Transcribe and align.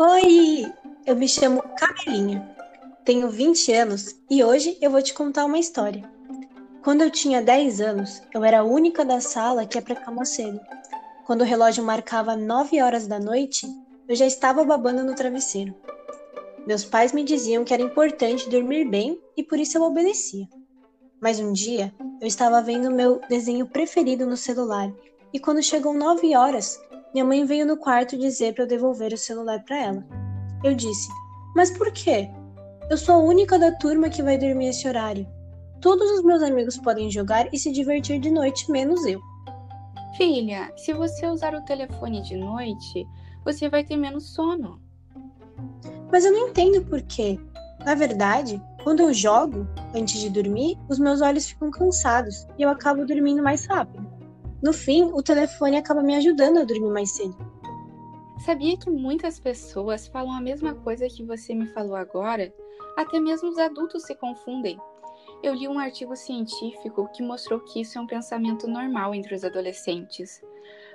Oi, 0.00 0.72
eu 1.04 1.16
me 1.16 1.26
chamo 1.26 1.60
Camelinha, 1.76 2.48
tenho 3.04 3.28
20 3.28 3.72
anos 3.72 4.14
e 4.30 4.44
hoje 4.44 4.78
eu 4.80 4.92
vou 4.92 5.02
te 5.02 5.12
contar 5.12 5.44
uma 5.44 5.58
história. 5.58 6.08
Quando 6.84 7.02
eu 7.02 7.10
tinha 7.10 7.42
10 7.42 7.80
anos, 7.80 8.22
eu 8.32 8.44
era 8.44 8.60
a 8.60 8.62
única 8.62 9.04
da 9.04 9.20
sala 9.20 9.66
que 9.66 9.76
ia 9.76 9.82
pra 9.82 9.96
cama 9.96 10.24
cedo. 10.24 10.60
Quando 11.26 11.40
o 11.40 11.44
relógio 11.44 11.82
marcava 11.82 12.36
9 12.36 12.80
horas 12.80 13.08
da 13.08 13.18
noite, 13.18 13.66
eu 14.06 14.14
já 14.14 14.24
estava 14.24 14.62
babando 14.62 15.02
no 15.02 15.16
travesseiro. 15.16 15.74
Meus 16.64 16.84
pais 16.84 17.10
me 17.10 17.24
diziam 17.24 17.64
que 17.64 17.74
era 17.74 17.82
importante 17.82 18.48
dormir 18.48 18.84
bem 18.84 19.20
e 19.36 19.42
por 19.42 19.58
isso 19.58 19.78
eu 19.78 19.82
obedecia. 19.82 20.46
Mas 21.20 21.40
um 21.40 21.52
dia, 21.52 21.92
eu 22.20 22.28
estava 22.28 22.62
vendo 22.62 22.88
meu 22.92 23.20
desenho 23.28 23.66
preferido 23.66 24.24
no 24.26 24.36
celular 24.36 24.92
e 25.32 25.40
quando 25.40 25.60
chegou 25.60 25.92
9 25.92 26.36
horas, 26.36 26.80
minha 27.12 27.24
mãe 27.24 27.44
veio 27.44 27.66
no 27.66 27.76
quarto 27.76 28.18
dizer 28.18 28.54
para 28.54 28.64
eu 28.64 28.68
devolver 28.68 29.12
o 29.12 29.18
celular 29.18 29.62
para 29.64 29.76
ela. 29.76 30.06
Eu 30.62 30.74
disse: 30.74 31.08
Mas 31.54 31.70
por 31.70 31.90
quê? 31.92 32.30
Eu 32.90 32.96
sou 32.96 33.16
a 33.16 33.18
única 33.18 33.58
da 33.58 33.72
turma 33.72 34.08
que 34.08 34.22
vai 34.22 34.38
dormir 34.38 34.68
esse 34.68 34.88
horário. 34.88 35.26
Todos 35.80 36.10
os 36.10 36.22
meus 36.22 36.42
amigos 36.42 36.76
podem 36.78 37.10
jogar 37.10 37.52
e 37.52 37.58
se 37.58 37.70
divertir 37.70 38.18
de 38.18 38.30
noite, 38.30 38.70
menos 38.70 39.04
eu. 39.06 39.20
Filha, 40.16 40.72
se 40.76 40.92
você 40.92 41.26
usar 41.26 41.54
o 41.54 41.64
telefone 41.64 42.22
de 42.22 42.36
noite, 42.36 43.06
você 43.44 43.68
vai 43.68 43.84
ter 43.84 43.96
menos 43.96 44.34
sono. 44.34 44.80
Mas 46.10 46.24
eu 46.24 46.32
não 46.32 46.48
entendo 46.48 46.84
por 46.84 47.00
quê. 47.02 47.38
Na 47.84 47.94
verdade, 47.94 48.60
quando 48.82 49.00
eu 49.00 49.12
jogo, 49.12 49.66
antes 49.94 50.18
de 50.20 50.30
dormir, 50.30 50.78
os 50.88 50.98
meus 50.98 51.20
olhos 51.20 51.46
ficam 51.46 51.70
cansados 51.70 52.46
e 52.58 52.62
eu 52.62 52.70
acabo 52.70 53.06
dormindo 53.06 53.42
mais 53.42 53.66
rápido. 53.66 54.07
No 54.60 54.72
fim, 54.72 55.04
o 55.04 55.22
telefone 55.22 55.76
acaba 55.76 56.02
me 56.02 56.16
ajudando 56.16 56.58
a 56.58 56.64
dormir 56.64 56.90
mais 56.90 57.12
cedo. 57.12 57.36
Sabia 58.44 58.76
que 58.76 58.90
muitas 58.90 59.38
pessoas 59.38 60.08
falam 60.08 60.32
a 60.32 60.40
mesma 60.40 60.74
coisa 60.74 61.06
que 61.08 61.24
você 61.24 61.54
me 61.54 61.66
falou 61.68 61.94
agora? 61.94 62.52
Até 62.96 63.20
mesmo 63.20 63.50
os 63.50 63.58
adultos 63.58 64.02
se 64.02 64.16
confundem. 64.16 64.76
Eu 65.44 65.54
li 65.54 65.68
um 65.68 65.78
artigo 65.78 66.16
científico 66.16 67.08
que 67.12 67.22
mostrou 67.22 67.60
que 67.60 67.80
isso 67.80 67.98
é 67.98 68.00
um 68.00 68.06
pensamento 68.06 68.66
normal 68.66 69.14
entre 69.14 69.32
os 69.32 69.44
adolescentes, 69.44 70.42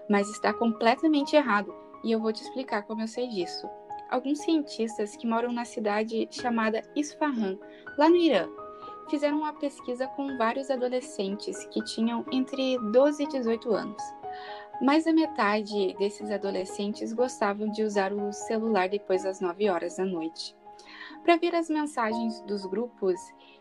mas 0.10 0.30
está 0.30 0.54
completamente 0.54 1.36
errado 1.36 1.74
e 2.04 2.12
eu 2.12 2.20
vou 2.20 2.34
te 2.34 2.44
explicar 2.44 2.84
como 2.84 3.02
eu 3.02 3.08
sei 3.08 3.30
disso. 3.30 3.66
Alguns 4.10 4.40
cientistas 4.40 5.16
que 5.16 5.26
moram 5.26 5.54
na 5.54 5.64
cidade 5.64 6.28
chamada 6.30 6.82
Isfahan, 6.96 7.58
lá 7.98 8.10
no 8.10 8.18
Irã, 8.18 8.50
fizeram 9.10 9.38
uma 9.38 9.54
pesquisa 9.54 10.08
com 10.08 10.38
vários 10.38 10.70
adolescentes 10.70 11.66
que 11.66 11.84
tinham 11.84 12.26
entre 12.32 12.78
12 12.92 13.24
e 13.24 13.28
18 13.28 13.74
anos. 13.74 14.02
Mais 14.82 15.06
da 15.06 15.14
metade 15.14 15.96
desses 15.98 16.32
adolescentes 16.32 17.14
gostavam 17.14 17.70
de 17.72 17.84
usar 17.84 18.12
o 18.12 18.32
celular 18.34 18.90
depois 18.90 19.24
das 19.24 19.40
9 19.40 19.70
horas 19.70 19.98
da 19.98 20.06
noite, 20.06 20.56
para 21.24 21.38
ver 21.38 21.56
as 21.56 21.70
mensagens 21.70 22.42
dos 22.42 22.66
grupos 22.66 23.20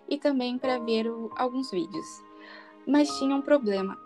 e 0.09 0.19
também 0.19 0.59
para 0.59 0.79
ver 0.79 1.07
o, 1.07 1.31
alguns 1.37 1.71
vídeos. 1.71 2.07
Mas 2.87 3.09
tinha 3.19 3.37
um 3.37 3.43
problema. 3.43 3.97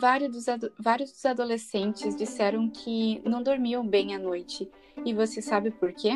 Vários 0.00 0.30
dos, 0.30 0.46
vários 0.78 1.10
dos 1.10 1.24
adolescentes 1.26 2.16
disseram 2.16 2.68
que 2.68 3.20
não 3.24 3.42
dormiam 3.42 3.86
bem 3.86 4.14
à 4.14 4.18
noite. 4.18 4.70
E 5.04 5.12
você 5.12 5.42
sabe 5.42 5.70
por 5.70 5.92
quê? 5.92 6.12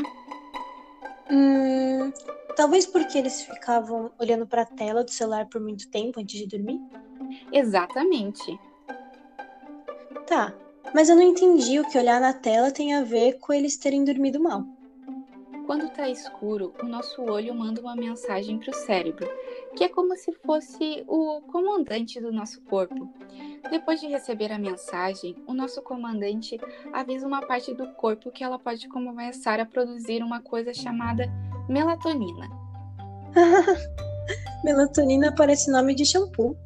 Hum, 1.30 2.12
talvez 2.56 2.86
porque 2.86 3.18
eles 3.18 3.42
ficavam 3.42 4.10
olhando 4.18 4.46
para 4.46 4.62
a 4.62 4.66
tela 4.66 5.04
do 5.04 5.10
celular 5.10 5.46
por 5.46 5.60
muito 5.60 5.88
tempo 5.88 6.18
antes 6.18 6.40
de 6.40 6.46
dormir? 6.46 6.80
Exatamente. 7.52 8.58
Tá, 10.26 10.52
mas 10.94 11.08
eu 11.08 11.14
não 11.14 11.22
entendi 11.22 11.78
o 11.78 11.88
que 11.88 11.98
olhar 11.98 12.20
na 12.20 12.32
tela 12.32 12.72
tem 12.72 12.94
a 12.94 13.04
ver 13.04 13.38
com 13.38 13.52
eles 13.52 13.76
terem 13.76 14.04
dormido 14.04 14.40
mal. 14.40 14.64
Quando 15.66 15.86
está 15.86 16.08
escuro, 16.08 16.72
o 16.80 16.86
nosso 16.86 17.22
olho 17.22 17.52
manda 17.52 17.80
uma 17.80 17.96
mensagem 17.96 18.56
para 18.58 18.70
o 18.70 18.74
cérebro, 18.74 19.28
que 19.76 19.82
é 19.82 19.88
como 19.88 20.16
se 20.16 20.32
fosse 20.32 21.04
o 21.08 21.40
comandante 21.42 22.20
do 22.20 22.32
nosso 22.32 22.60
corpo. 22.62 23.08
Depois 23.68 24.00
de 24.00 24.06
receber 24.06 24.52
a 24.52 24.58
mensagem, 24.58 25.36
o 25.44 25.52
nosso 25.52 25.82
comandante 25.82 26.56
avisa 26.92 27.26
uma 27.26 27.44
parte 27.44 27.74
do 27.74 27.92
corpo 27.94 28.30
que 28.30 28.44
ela 28.44 28.60
pode 28.60 28.88
começar 28.88 29.58
a 29.58 29.66
produzir 29.66 30.22
uma 30.22 30.40
coisa 30.40 30.72
chamada 30.72 31.28
melatonina. 31.68 32.48
melatonina 34.64 35.34
parece 35.34 35.70
nome 35.70 35.94
de 35.94 36.04
shampoo. 36.04 36.56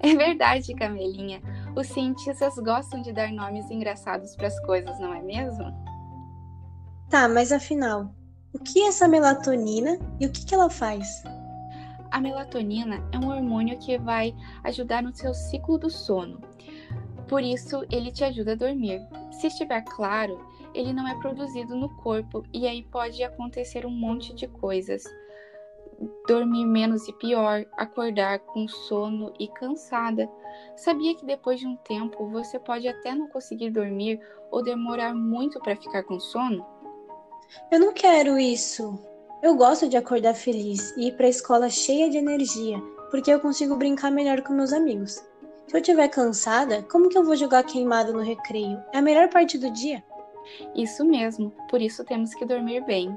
É 0.00 0.14
verdade, 0.14 0.74
Camelinha. 0.74 1.40
Os 1.76 1.86
cientistas 1.88 2.54
gostam 2.56 3.02
de 3.02 3.12
dar 3.12 3.30
nomes 3.30 3.70
engraçados 3.70 4.34
para 4.34 4.46
as 4.46 4.58
coisas, 4.60 4.98
não 4.98 5.14
é 5.14 5.22
mesmo? 5.22 5.72
Tá, 7.08 7.28
mas 7.28 7.52
afinal, 7.52 8.14
o 8.52 8.58
que 8.58 8.80
é 8.80 8.88
essa 8.88 9.06
melatonina 9.06 9.98
e 10.18 10.26
o 10.26 10.32
que, 10.32 10.44
que 10.44 10.54
ela 10.54 10.70
faz? 10.70 11.22
A 12.10 12.20
melatonina 12.20 13.04
é 13.12 13.18
um 13.18 13.28
hormônio 13.28 13.78
que 13.78 13.98
vai 13.98 14.34
ajudar 14.64 15.02
no 15.02 15.14
seu 15.14 15.32
ciclo 15.32 15.78
do 15.78 15.90
sono. 15.90 16.40
Por 17.28 17.42
isso, 17.42 17.84
ele 17.90 18.10
te 18.10 18.24
ajuda 18.24 18.52
a 18.52 18.56
dormir. 18.56 19.00
Se 19.40 19.46
estiver 19.46 19.82
claro, 19.84 20.38
ele 20.74 20.92
não 20.92 21.08
é 21.08 21.18
produzido 21.18 21.74
no 21.74 21.88
corpo 21.96 22.44
e 22.52 22.66
aí 22.68 22.82
pode 22.82 23.24
acontecer 23.24 23.86
um 23.86 23.90
monte 23.90 24.34
de 24.34 24.46
coisas. 24.46 25.02
Dormir 26.28 26.66
menos 26.66 27.08
e 27.08 27.12
pior, 27.14 27.64
acordar 27.78 28.40
com 28.40 28.68
sono 28.68 29.32
e 29.40 29.48
cansada. 29.48 30.28
Sabia 30.76 31.14
que 31.14 31.24
depois 31.24 31.58
de 31.58 31.66
um 31.66 31.74
tempo 31.76 32.28
você 32.28 32.58
pode 32.58 32.86
até 32.86 33.14
não 33.14 33.28
conseguir 33.28 33.70
dormir 33.70 34.20
ou 34.50 34.62
demorar 34.62 35.14
muito 35.14 35.58
para 35.58 35.74
ficar 35.74 36.02
com 36.02 36.20
sono? 36.20 36.62
Eu 37.72 37.80
não 37.80 37.94
quero 37.94 38.38
isso. 38.38 39.02
Eu 39.42 39.56
gosto 39.56 39.88
de 39.88 39.96
acordar 39.96 40.34
feliz 40.34 40.94
e 40.98 41.08
ir 41.08 41.16
para 41.16 41.24
a 41.24 41.30
escola 41.30 41.70
cheia 41.70 42.10
de 42.10 42.18
energia, 42.18 42.78
porque 43.10 43.32
eu 43.32 43.40
consigo 43.40 43.74
brincar 43.74 44.10
melhor 44.10 44.42
com 44.42 44.52
meus 44.52 44.74
amigos. 44.74 45.29
Se 45.70 45.76
eu 45.76 45.80
estiver 45.80 46.08
cansada, 46.08 46.82
como 46.90 47.08
que 47.08 47.16
eu 47.16 47.22
vou 47.22 47.36
jogar 47.36 47.62
queimado 47.62 48.12
no 48.12 48.18
recreio? 48.18 48.82
É 48.92 48.98
a 48.98 49.02
melhor 49.02 49.28
parte 49.28 49.56
do 49.56 49.70
dia. 49.70 50.02
Isso 50.74 51.04
mesmo, 51.04 51.52
por 51.70 51.80
isso 51.80 52.04
temos 52.04 52.34
que 52.34 52.44
dormir 52.44 52.84
bem. 52.84 53.16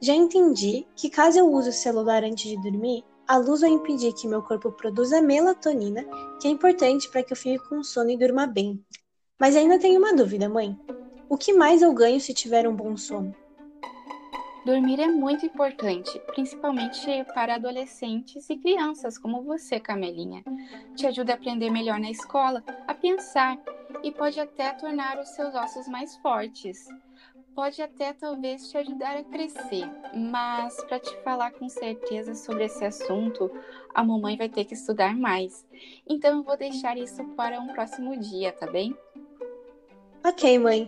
Já 0.00 0.14
entendi 0.14 0.86
que 0.96 1.10
caso 1.10 1.38
eu 1.38 1.52
use 1.52 1.68
o 1.68 1.74
celular 1.74 2.24
antes 2.24 2.48
de 2.48 2.56
dormir, 2.62 3.04
a 3.28 3.36
luz 3.36 3.60
vai 3.60 3.68
impedir 3.68 4.14
que 4.14 4.26
meu 4.26 4.40
corpo 4.40 4.72
produza 4.72 5.20
melatonina, 5.20 6.06
que 6.40 6.48
é 6.48 6.50
importante 6.50 7.06
para 7.10 7.22
que 7.22 7.34
eu 7.34 7.36
fique 7.36 7.68
com 7.68 7.84
sono 7.84 8.08
e 8.08 8.16
durma 8.16 8.46
bem. 8.46 8.82
Mas 9.38 9.54
ainda 9.54 9.78
tenho 9.78 9.98
uma 9.98 10.14
dúvida, 10.14 10.48
mãe. 10.48 10.74
O 11.28 11.36
que 11.36 11.52
mais 11.52 11.82
eu 11.82 11.92
ganho 11.92 12.18
se 12.18 12.32
tiver 12.32 12.66
um 12.66 12.74
bom 12.74 12.96
sono? 12.96 13.36
Dormir 14.64 15.00
é 15.00 15.08
muito 15.08 15.44
importante, 15.44 16.20
principalmente 16.26 17.24
para 17.34 17.56
adolescentes 17.56 18.48
e 18.48 18.56
crianças 18.56 19.18
como 19.18 19.42
você, 19.42 19.80
Camelinha. 19.80 20.44
Te 20.94 21.04
ajuda 21.04 21.32
a 21.32 21.34
aprender 21.34 21.68
melhor 21.68 21.98
na 21.98 22.10
escola, 22.10 22.62
a 22.86 22.94
pensar 22.94 23.58
e 24.04 24.12
pode 24.12 24.38
até 24.38 24.72
tornar 24.74 25.18
os 25.18 25.30
seus 25.30 25.52
ossos 25.52 25.88
mais 25.88 26.16
fortes. 26.18 26.86
Pode 27.56 27.82
até 27.82 28.12
talvez 28.12 28.70
te 28.70 28.78
ajudar 28.78 29.16
a 29.16 29.24
crescer, 29.24 29.84
mas 30.14 30.76
para 30.84 31.00
te 31.00 31.14
falar 31.22 31.50
com 31.50 31.68
certeza 31.68 32.32
sobre 32.34 32.64
esse 32.64 32.84
assunto, 32.84 33.50
a 33.92 34.04
mamãe 34.04 34.36
vai 34.36 34.48
ter 34.48 34.64
que 34.64 34.74
estudar 34.74 35.14
mais. 35.16 35.66
Então 36.08 36.36
eu 36.36 36.42
vou 36.44 36.56
deixar 36.56 36.96
isso 36.96 37.22
para 37.36 37.60
um 37.60 37.66
próximo 37.66 38.16
dia, 38.16 38.52
tá 38.52 38.66
bem? 38.70 38.96
Ok, 40.24 40.56
mãe. 40.60 40.86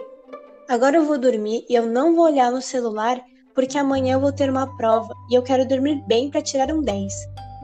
Agora 0.69 0.97
eu 0.97 1.05
vou 1.05 1.19
dormir 1.19 1.67
e 1.69 1.75
eu 1.75 1.87
não 1.87 2.15
vou 2.15 2.25
olhar 2.25 2.53
no 2.53 2.63
celular 2.63 3.23
porque 3.55 3.79
amanhã 3.79 4.15
eu 4.15 4.21
vou 4.21 4.33
ter 4.33 4.51
uma 4.51 4.67
prova 4.77 5.15
e 5.31 5.35
eu 5.35 5.43
quero 5.43 5.67
dormir 5.67 6.03
bem 6.07 6.31
para 6.31 6.43
tirar 6.43 6.73
um 6.73 6.83
10. 6.83 7.15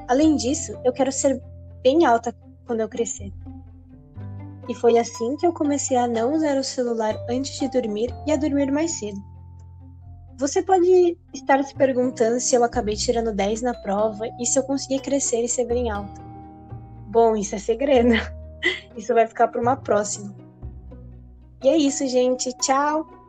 Além 0.09 0.37
disso, 0.37 0.79
eu 0.85 0.93
quero 0.93 1.11
ser 1.11 1.43
bem 1.83 2.05
alta 2.05 2.35
quando 2.67 2.81
eu 2.81 2.89
crescer. 2.89 3.33
E 4.69 4.75
foi 4.75 4.99
assim 4.99 5.37
que 5.37 5.47
eu 5.47 5.53
comecei 5.53 5.97
a 5.97 6.07
não 6.07 6.33
usar 6.33 6.57
o 6.57 6.65
celular 6.65 7.17
antes 7.29 7.59
de 7.59 7.69
dormir 7.69 8.15
e 8.27 8.33
a 8.33 8.37
dormir 8.37 8.71
mais 8.71 8.93
cedo. 8.93 9.21
Você 10.39 10.63
pode 10.63 11.19
estar 11.35 11.63
se 11.65 11.75
perguntando 11.75 12.41
se 12.41 12.55
eu 12.55 12.65
acabei 12.65 12.95
tirando 12.95 13.35
10 13.35 13.63
na 13.63 13.75
prova 13.75 14.27
e 14.41 14.47
se 14.47 14.59
eu 14.59 14.63
consegui 14.63 15.01
crescer 15.01 15.43
e 15.43 15.49
ser 15.49 15.67
bem 15.67 15.91
alta. 15.91 16.23
Bom, 17.09 17.37
isso 17.37 17.55
é 17.57 17.59
segredo. 17.59 18.15
Isso 18.95 19.15
vai 19.15 19.27
ficar 19.27 19.49
para 19.49 19.61
uma 19.61 19.75
próxima. 19.75 20.35
E 21.63 21.69
é 21.69 21.77
isso, 21.79 22.07
gente. 22.07 22.53
Tchau! 22.59 23.20